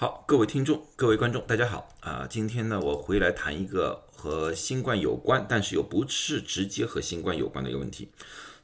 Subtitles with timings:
[0.00, 2.26] 好，各位听众、各位观众，大家好啊！
[2.26, 8.08] 今天呢，我回来谈一个和新冠有关，但是又不是直接和新冠有关的一个问题，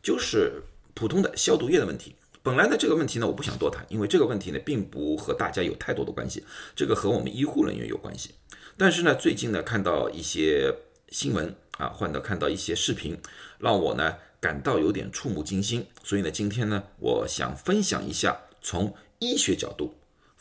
[0.02, 0.62] 就是
[0.94, 2.14] 普通的消毒液的问题。
[2.42, 6.42] 本来呢，这个问题呢，我不想多谈，因为这个问题呢，并不和大家有太多的关系，
[6.74, 8.30] 这个和我们医护人员有关系。
[8.78, 10.74] 但是呢，最近呢，看到一些
[11.10, 13.14] 新闻啊，或者看到一些视频，
[13.58, 15.86] 让我呢感到有点触目惊心。
[16.02, 19.94] 所以呢，今天呢，我想分享一下从医学角度。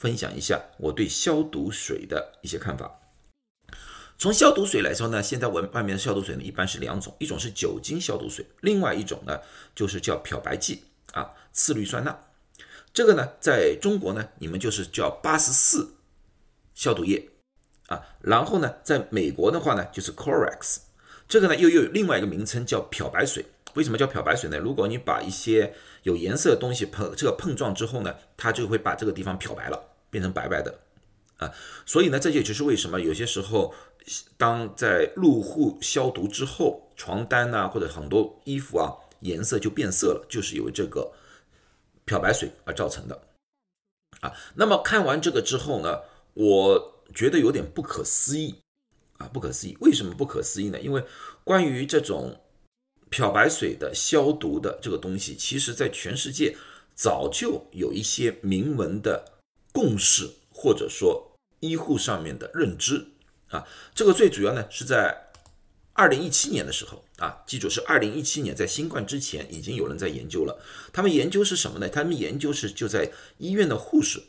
[0.06, 3.00] 分享一下我对消毒水的一些看法。
[4.20, 9.40] 从消毒水来说呢，现在我们外面的消毒水呢，一般是两种，一种是酒精消毒水，另外一种呢
[9.74, 12.16] 就是叫漂白剂啊，次氯酸钠。
[12.94, 15.96] 这个呢，在中国呢，你们就是叫八十四
[16.76, 17.32] 消毒液
[17.88, 18.00] 啊。
[18.22, 20.78] 然后呢，在美国的话呢，就是 Corex。
[21.28, 23.44] 这个呢，又又有另外一个名称叫漂白水。
[23.74, 24.58] 为什么叫漂白水呢？
[24.60, 30.80] 如果你把一些有颜色的东西碰这个碰撞之后呢，它就会把这个地方漂白了，变成白白的
[31.36, 31.52] 啊。
[31.86, 33.74] 所以呢，这也就是为什么有些时候，
[34.38, 41.12] 当在入户消毒之后，床单呐或者很多衣服啊颜色就变色了，就是由这个
[42.06, 43.22] 漂白水而造成的
[44.22, 44.32] 啊。
[44.56, 46.00] 那么看完这个之后呢，
[46.34, 48.56] 我觉得有点不可思议
[49.18, 49.76] 啊，不可思议。
[49.82, 50.80] 为什么不可思议呢？
[50.80, 51.04] 因为
[51.44, 52.40] 关于这种。
[53.08, 56.54] 漂白水的消毒的这个东西，其实在全世界
[56.96, 59.24] 早就有一些明文的
[59.76, 63.06] 共识，或者说医护上面的认知
[63.50, 63.68] 啊。
[63.94, 65.28] 这个最主要呢是在
[65.92, 70.58] 二零一七年的时候啊，记住是二零一七年，在新冠之前已经有人在研究了。
[70.94, 71.90] 他们研究是什么呢？
[71.90, 74.24] 他们研究是就在医院的护士，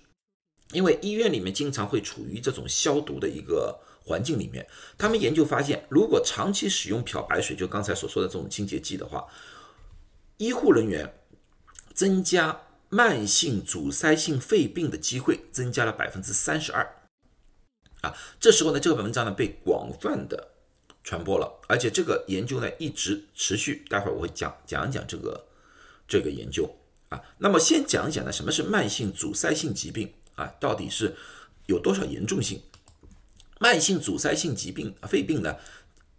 [0.72, 3.78] 因为医院里面经常会处于这种消毒的一个。
[4.08, 4.64] 环境里面，
[4.96, 9.26] 他们研究发现，如果长期使用漂白水，就刚才所说的这种清洁剂的话，
[10.36, 11.12] 医护人员
[11.92, 12.56] 增加
[12.96, 16.82] 慢性阻塞性肺病的机会增加了百分之三十二。
[18.00, 20.52] 啊，这时候呢，这个文章呢被广泛的
[21.04, 23.84] 传播了，而且这个研究呢一直持续。
[23.90, 25.46] 待会儿我会讲讲一讲这个
[26.08, 26.74] 这个研究
[27.10, 27.20] 啊。
[27.36, 30.46] 那么先讲一讲呢，什么是慢性阻塞性疾病啊？
[30.58, 31.14] 到底是
[31.66, 32.62] 有多少严重性？
[33.58, 35.56] 慢性阻塞性疾病肺病呢，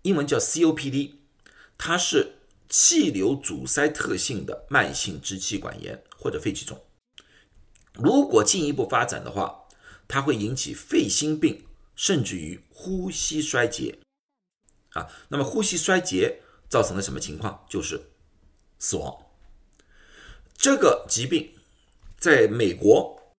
[0.03, 1.13] 英文叫 COPD，
[1.75, 2.33] 它是
[2.69, 6.83] 气流阻塞特性的慢性支气管炎或者肺气肿。
[7.94, 9.67] 如果进一步发展的话，
[10.07, 14.00] 它会引起肺心病，甚至于呼吸衰竭。
[14.91, 17.66] 啊，那么呼吸衰竭造成了什么情况？
[17.69, 18.11] 就是
[18.79, 19.25] 死亡。
[20.56, 21.53] 这个疾病
[22.17, 23.33] 在美国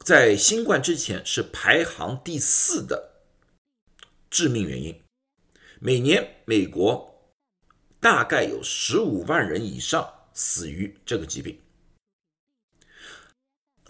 [0.00, 3.12] 在新冠之前是排行第四的。
[4.28, 5.02] 致命原因，
[5.80, 7.15] 每年美国
[8.00, 11.58] 大概有十五万人以上死于这个疾病。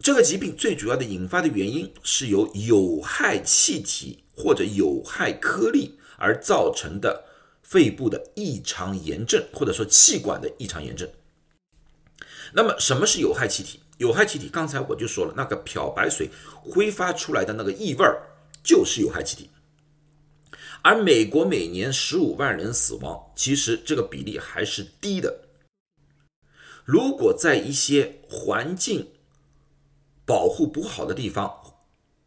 [0.03, 7.25] 这个疾病最主要的引发的原因是由有害气体或者有害颗粒而造成的
[7.63, 11.11] 肺部的异常炎症，或者说气管的异常炎症。
[12.53, 13.81] 那么，什么是有害气体？
[13.99, 16.31] 有害气体，刚才我就说了，那个漂白水
[16.63, 18.23] 挥发出来的那个异味儿
[18.63, 19.51] 就是有害气体。
[20.87, 25.49] 而美国每年十五万人死亡，其实这个比例还是低的。
[26.85, 29.11] 如果在一些环境
[30.25, 31.61] 保护不好的地方、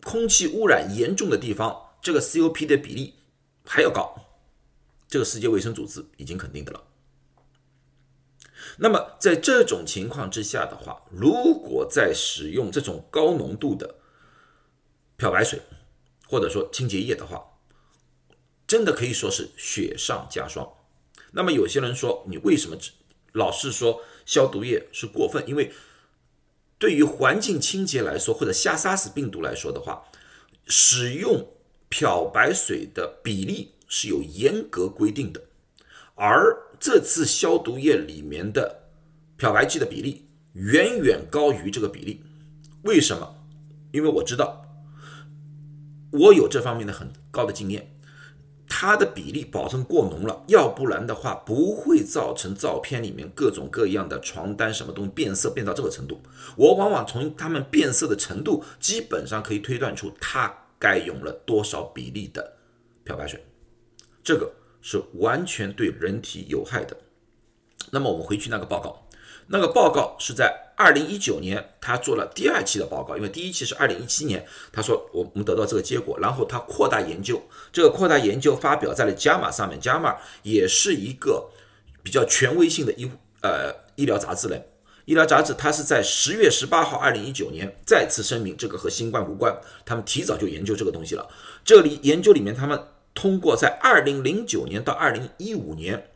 [0.04, 3.14] 空气污染严重的地方，这个 COP 的比例
[3.64, 4.14] 还要高。
[5.08, 6.84] 这个世界卫生组织已经肯定的了。
[8.78, 13.96] 那么在这种情况之下的话，如果在使用这种高浓度的
[15.16, 15.62] 漂白水
[16.28, 17.42] 或者说清洁液的话，
[18.70, 20.72] 真的可以说是雪上加霜。
[21.32, 22.78] 那么有些人说，你为什么
[23.34, 25.44] 老是说消毒液是过分？
[25.48, 25.72] 因为
[26.78, 30.04] 对于环境清洁来说，或者瞎杀死病毒来说的话，
[30.68, 31.48] 使用
[31.90, 35.42] 漂白水的比例是有严格规定的。
[36.14, 38.84] 而这次消毒液里面的
[39.36, 42.22] 漂白剂的比例远远高于这个比例。
[42.84, 43.36] 为什么？
[43.92, 44.64] 因为我知道，
[46.12, 47.96] 我有这方面的很高的经验。
[48.72, 56.22] 它的比例保证过浓了，要不然的话不会造成照片里面各种各样的床单什么东西变色变到这个程度。
[56.56, 62.54] 我往往从它们变色的程度，基本上可以推断出它该用了多少比例的
[63.04, 63.44] 漂白水，
[64.24, 66.96] 这个是完全对人体有害的。
[67.92, 69.09] 那么我们回去那个报告，
[69.50, 70.66] 那个报告是在。
[70.80, 81.50] 二零一九年，他做了第二期的报告，因为第一期是二零一七年，他说我们得到这个结果，然后他扩大研究，这个扩大研究发表在了《伽马》上面，《伽马》也是一个
[82.02, 83.12] 比较权威性的医
[83.42, 84.70] 呃医疗杂志嘞，
[85.04, 89.54] 医疗杂志它是在十月十八号，二零一九年再次声明这个和新冠无关，
[89.86, 91.28] 他们提早就研究这个东西了。
[91.66, 92.82] 这里研究里面，他们
[93.14, 96.10] 通过在二零零九年到二零一五年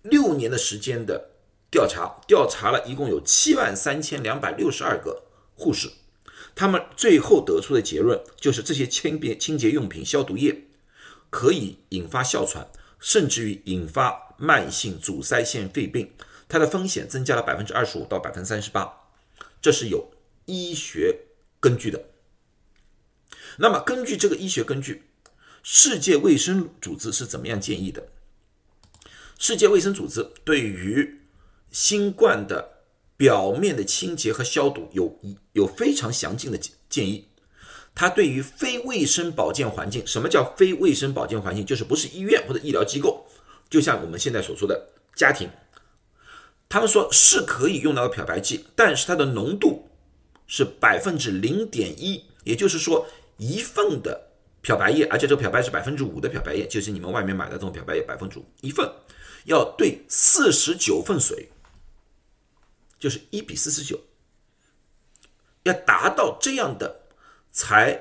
[0.00, 1.31] 六年的时间的
[1.72, 5.24] 调查，调查了一共有七万三千两百六十二个
[5.54, 5.90] 护士，
[6.54, 10.64] 他们最后得出的结论就是这些清洁清洁用品消毒液
[11.30, 12.68] 可以引发哮喘，
[13.00, 16.12] 甚至于引发慢性阻塞性肺病。
[16.46, 19.08] 它的风险增加了百分之二十五到百分之三十八，
[19.62, 20.12] 这是有
[20.44, 21.20] 医学
[21.58, 22.04] 根据的。
[23.56, 25.04] 那么根据这个医学根据，
[25.62, 28.08] 世界卫生组织是怎么样建议的？
[29.38, 31.21] 世界卫生组织对于
[31.72, 32.84] 新冠的
[33.16, 36.58] 表面的清洁和消毒有一有非常详尽的
[36.88, 37.28] 建议。
[37.94, 41.66] 它对于非卫生保健环境，什么叫非卫生保健环境？
[41.66, 43.26] 就是不是医院或者医疗机构，
[43.68, 45.48] 就像我们现在所说的家庭。
[46.68, 49.90] 他们说是可以用那个漂白剂，但是它的浓度
[50.46, 54.30] 是百分之零点一，也就是说一份的
[54.62, 58.90] 漂白液，而且这个漂白是百分之五的漂白液，就是你们外面买的这种漂白液百分之五一份，
[59.44, 61.46] 要兑四十九份水，
[63.02, 63.98] 就是一比四十九，
[65.64, 67.00] 要达到这样的
[67.50, 68.00] 才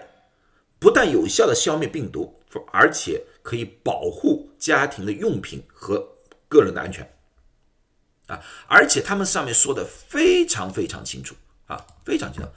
[0.77, 2.39] 不但有效的消灭病毒，
[2.71, 6.07] 而且可以保护家庭的用品和
[6.47, 7.11] 个人的安全。
[8.27, 8.39] 啊！
[8.67, 11.33] 而且他们上面说的非常非常清楚
[11.65, 12.47] 啊，非常清楚。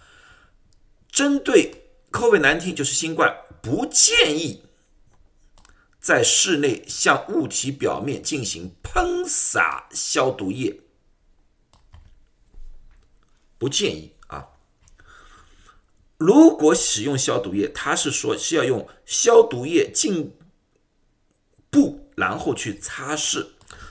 [1.11, 1.73] 针对
[2.12, 4.67] COVID-19 就是新冠，不建议
[5.99, 10.84] 在室内向物体表面进行喷洒消毒液，
[13.65, 14.49] 不建议啊。
[16.19, 20.37] 如果使用消毒液，他是说是要用消毒液进
[21.71, 23.47] 布，然后去擦拭。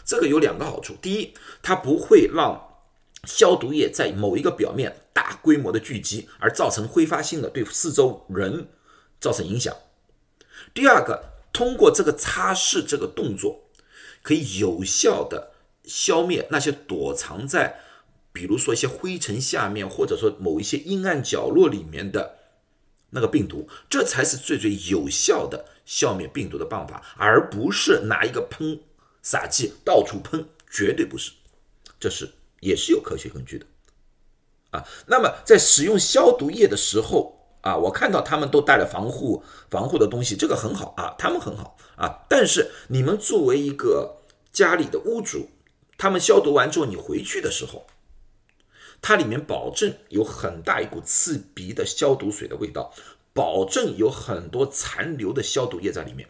[0.06, 1.34] 这个有两个好处，第一，
[1.64, 2.84] 它不会让
[3.24, 8.68] 消毒液在某一个表面大规模的聚集，而造成挥发性的对四周人
[9.20, 9.74] 造成影响；
[10.72, 13.64] 第二个，通过这个擦拭这个动作，
[14.22, 15.54] 可以有效的
[15.84, 17.80] 消灭那些躲藏在，
[18.34, 22.40] 比如说一些灰尘下面，或者说某一些阴暗角落里面的
[23.12, 28.82] 那个病毒，这才是最最有效的消灭病毒的办法，而不是拿一个喷。
[29.26, 31.32] 洒剂到处喷，绝对不是，
[31.98, 33.66] 这是也是有科学根据的，
[34.72, 44.18] 啊，那么在使用消毒液的时候啊，我看到他们都带了防护防护的东西，这个很好啊，他们很好啊，但是你们作为一个
[44.52, 45.50] 家里的屋主，
[45.98, 47.88] 他们消毒完之后，你回去的时候，
[49.04, 52.94] 它里面保证有很大一股刺鼻的消毒水的味道，
[53.34, 56.30] 保证有很多残留的消毒液在里面。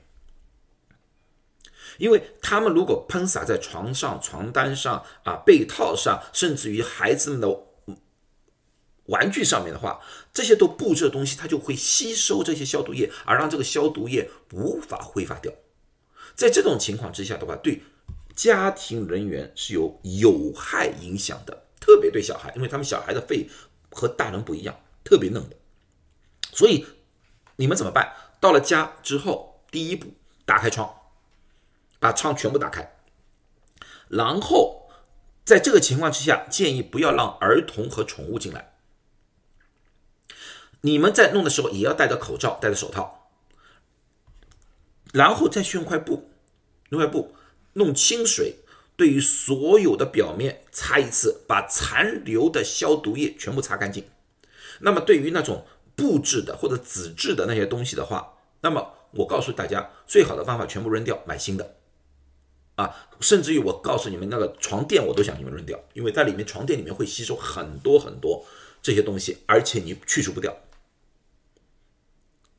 [2.00, 7.60] 因为他们如果喷洒在床上、床单上啊、被套上，甚至于孩子们的
[9.06, 10.00] 玩具上面的话，
[10.34, 15.54] 这些都布置的东西，它就会吸收这些消毒液，而让这个消毒液无法挥发掉。
[16.34, 17.84] 在这种情况之下的话，对
[18.36, 23.50] 家庭人员是有有害影响的，特别对小孩，因为他们小孩的肺
[23.92, 25.58] 和大人不一样，特别嫩的。
[26.54, 26.86] 所以
[27.58, 28.14] 你们怎么办？
[28.40, 30.14] 到了家之后，第一步
[30.46, 31.02] 打开窗。
[32.00, 32.98] 把窗全部打开，
[34.10, 34.90] 然后
[35.46, 38.74] 在这个情况之下，建议不要让儿童和宠物进来。
[40.82, 43.30] 你们在弄的时候也要戴着口罩、戴着手套，
[45.14, 46.30] 然后再去用块布、
[46.90, 47.34] 用块布
[47.72, 48.63] 弄清水，
[48.96, 54.06] 对于所有的表面擦一次，把残留的消毒液全部擦干净。
[54.80, 61.76] 那么对于那种布制的或者纸质的那些东西的话，那么我告诉大家，最好的方法全部扔掉，买新的。
[62.76, 68.44] 啊，甚至于我告诉你们，那个床垫我都想你们扔掉，因为在里面床垫里面会吸收很多很多
[68.82, 70.58] 这些东西，而且你去除不掉。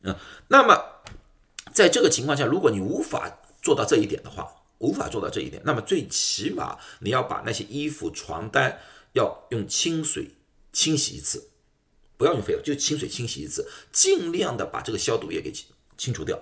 [0.03, 0.15] 嗯，
[0.49, 1.03] 那么
[1.73, 4.49] 在这个情况下，如果你无法做到这一点的话，
[4.85, 8.79] 无法做到这一点，那么最起码你要把那些衣服、床单
[9.15, 10.31] 要用清水
[10.73, 11.49] 清洗一次，
[12.19, 15.51] 不要用肥皂，就清水清洗一次，尽量的把这个消毒液给
[15.97, 16.39] 清除掉。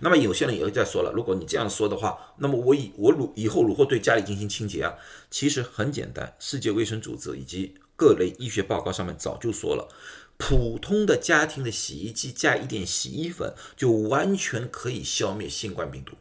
[0.00, 4.94] 那么有些人也会在说了，如果你这样说的话，那么我以我如以后如何对家里进行清洁啊？
[5.30, 9.88] 其实很简单，世界卫生组织以及各类医学报告上面早就说了，
[10.36, 16.16] 普通的家庭的洗衣机加一点洗衣粉，就完全可以消灭新冠病毒。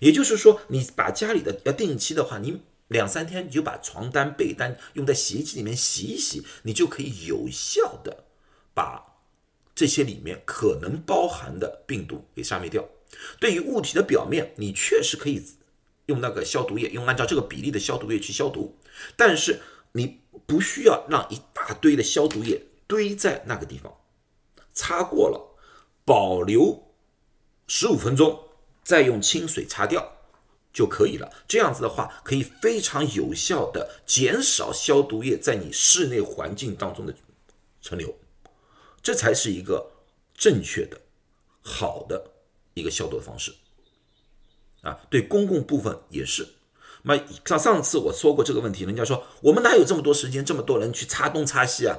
[0.00, 8.24] 也就是说，你把家里的要定期的话，你两三天你就把床单被单用在洗衣机里面洗一洗，你就可以有效的
[8.74, 9.06] 把。
[9.74, 12.84] 这些里面可能包含的病毒给杀灭掉。
[13.38, 15.40] 对于物体的表面，你确实可以
[16.06, 18.76] 用那个消毒液，用按照这个比例的消毒液去消毒。
[19.14, 19.60] 但是
[19.92, 23.96] 你不需要让一大堆的消毒液堆在那个地方，
[24.72, 25.56] 擦过了，
[26.04, 26.90] 保留
[27.68, 28.47] 十五分钟，
[28.88, 30.14] 再用清水擦掉。
[30.70, 31.28] 就可以了。
[31.48, 37.12] 这样子的话，可以非常有效的减少消毒液在你室内环境当中的
[37.80, 38.16] 存留，
[39.02, 39.90] 这才是一个
[40.34, 41.00] 正确的、
[41.62, 42.32] 好的
[42.74, 43.52] 一个消毒的方式。
[44.82, 46.46] 啊，对公共部分也是。
[47.02, 51.98] 那像上次我说过这个问题，人家说我们哪有这么多时间，这么多人去擦东擦西啊？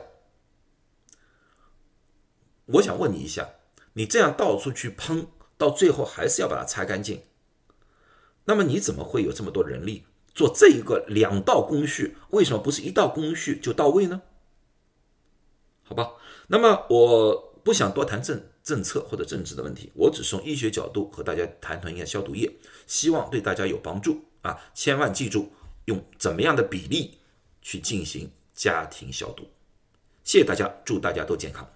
[2.67, 3.49] 我想问你一下，
[3.93, 5.27] 你这样到处去喷，
[5.59, 7.21] 到最后还是要把它擦干净。
[8.45, 12.15] 那么你怎么会有这么多人力做这一个两道工序？
[12.31, 14.21] 为什么不是一道工序就到位呢？
[15.83, 16.13] 好吧，
[16.47, 22.51] 那么我不想多谈政政策或者政治的问题，我只从医学角度和大家谈谈一下消毒液，
[22.87, 24.57] 希望对大家有帮助啊！
[24.73, 25.51] 千万记住
[25.85, 27.17] 用怎么样的比例
[27.61, 29.47] 去进行家庭消毒。
[30.23, 31.67] 谢谢大家，祝大家都健康。